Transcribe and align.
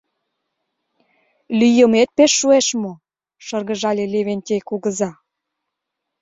—Лӱйымет 1.59 2.09
пеш 2.17 2.31
шуэш 2.39 2.67
мо?— 2.81 2.93
шыргыжале 3.45 4.05
Левентей 4.13 4.61
кугыза. 4.69 5.11